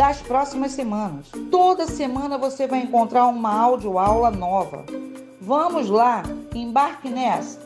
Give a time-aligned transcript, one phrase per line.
[0.00, 1.26] das próximas semanas.
[1.50, 4.82] Toda semana você vai encontrar uma aula nova.
[5.38, 6.22] Vamos lá,
[6.54, 7.60] embarque nessa!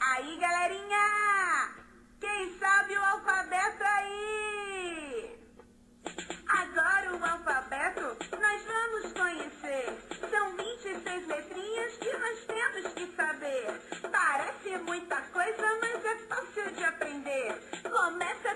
[0.00, 1.68] Aí, galerinha!
[2.18, 5.38] Quem sabe o alfabeto aí?
[6.48, 9.98] Agora o alfabeto nós vamos conhecer.
[10.30, 13.82] São 26 letrinhas que nós temos que saber.
[14.10, 17.60] Parece muita coisa, mas é fácil de aprender.
[17.82, 18.49] Começa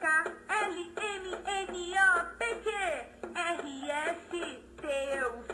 [0.00, 0.06] K,
[0.48, 2.70] L, M, N, O, P, Q,
[3.36, 3.58] R,
[3.90, 4.34] S, T,
[4.82, 5.53] U,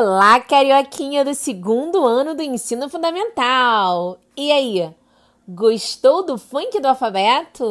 [0.00, 4.16] Olá, carioquinha do segundo ano do ensino fundamental!
[4.36, 4.94] E aí,
[5.48, 7.66] gostou do funk do alfabeto?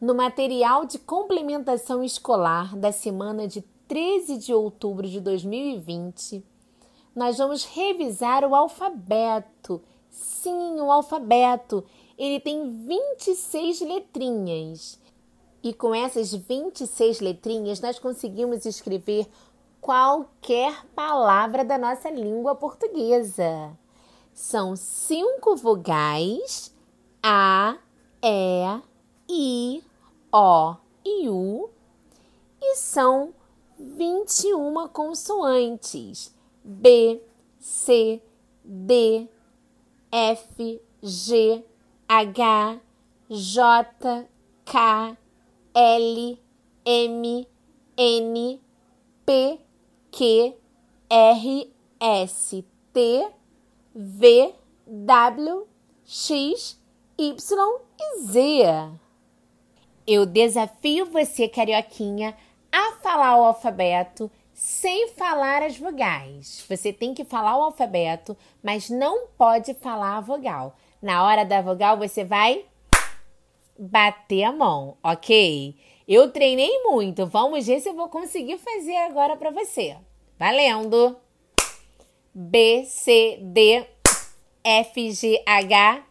[0.00, 6.44] No material de complementação escolar da semana de 13 de outubro de 2020,
[7.14, 9.80] nós vamos revisar o alfabeto.
[10.10, 11.84] Sim, o alfabeto.
[12.18, 14.98] Ele tem 26 letrinhas.
[15.62, 19.28] E com essas 26 letrinhas, nós conseguimos escrever
[19.84, 23.78] qualquer palavra da nossa língua portuguesa.
[24.32, 26.74] São cinco vogais:
[27.22, 27.76] A,
[28.22, 28.80] E,
[29.28, 29.84] I,
[30.32, 31.68] O e U.
[32.62, 33.34] E são
[33.78, 36.34] 21 consoantes:
[36.64, 37.20] B,
[37.58, 38.22] C,
[38.64, 39.28] D,
[40.10, 41.62] F, G,
[42.08, 42.80] H,
[43.28, 44.28] J,
[44.64, 45.18] K,
[45.74, 46.38] L,
[46.86, 47.48] M,
[47.98, 48.60] N,
[49.26, 49.63] P,
[50.16, 50.54] Q,
[51.10, 53.28] R, S, T,
[53.92, 54.54] V,
[54.86, 55.66] W,
[56.04, 56.80] X,
[57.18, 58.90] Y e Z.
[60.06, 62.36] Eu desafio você, carioquinha,
[62.70, 66.64] a falar o alfabeto sem falar as vogais.
[66.68, 70.76] Você tem que falar o alfabeto, mas não pode falar a vogal.
[71.02, 72.64] Na hora da vogal, você vai
[73.76, 75.76] bater a mão, ok?
[76.06, 77.26] Eu treinei muito.
[77.26, 79.96] Vamos ver se eu vou conseguir fazer agora para você.
[80.38, 81.16] Valendo!
[82.34, 83.86] B, C, D,
[84.62, 86.04] F, G, H,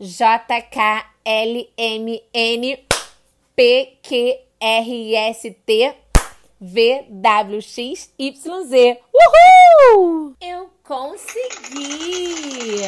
[0.00, 2.86] J, K, L, M, N,
[3.54, 5.94] P, Q, R, S, T,
[6.60, 9.00] V, W, X, Y, Z.
[9.94, 10.34] Uhul!
[10.40, 12.80] Eu consegui!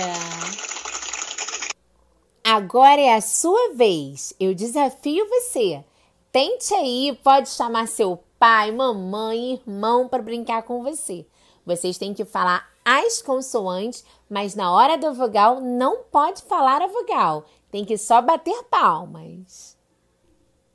[2.43, 4.35] Agora é a sua vez.
[4.41, 5.85] Eu desafio você.
[6.31, 11.27] Tente aí, pode chamar seu pai, mamãe, irmão para brincar com você.
[11.65, 16.87] Vocês têm que falar as consoantes, mas na hora da vogal não pode falar a
[16.87, 17.45] vogal.
[17.71, 19.77] Tem que só bater palmas.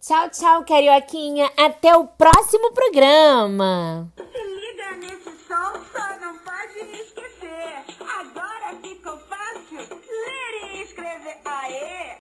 [0.02, 1.50] Tchau, tchau, carioquinha.
[1.58, 4.12] Até o próximo programa.